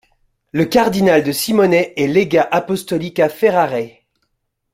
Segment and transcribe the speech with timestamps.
[0.51, 3.99] Le cardinal de Simone est légat apostolique à Ferrare.